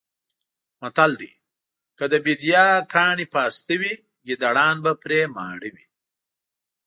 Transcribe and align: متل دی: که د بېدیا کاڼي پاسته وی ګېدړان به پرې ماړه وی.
متل 0.81 1.11
دی: 1.19 1.31
که 1.97 2.03
د 2.11 2.13
بېدیا 2.25 2.65
کاڼي 2.93 3.25
پاسته 3.35 3.73
وی 3.81 3.93
ګېدړان 4.27 4.75
به 4.83 4.91
پرې 5.01 5.19
ماړه 5.35 5.69
وی. 5.75 5.85